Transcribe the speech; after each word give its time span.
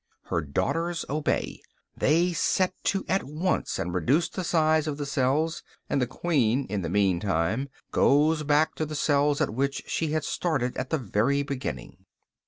Her 0.29 0.41
daughters 0.41 1.05
obey; 1.11 1.61
they 1.95 2.33
set 2.33 2.73
to 2.85 3.05
at 3.07 3.23
once 3.23 3.77
and 3.77 3.93
reduce 3.93 4.29
the 4.29 4.43
size 4.43 4.87
of 4.87 4.97
the 4.97 5.05
cells; 5.05 5.61
and 5.91 6.01
the 6.01 6.07
queen, 6.07 6.65
in 6.71 6.81
the 6.81 6.89
meantime, 6.89 7.69
goes 7.91 8.41
back 8.41 8.73
to 8.77 8.85
the 8.87 8.95
cells 8.95 9.41
at 9.41 9.53
which 9.53 9.83
she 9.85 10.07
had 10.07 10.23
started 10.23 10.75
at 10.75 10.89
the 10.89 10.97
very 10.97 11.43
beginning. 11.43 12.07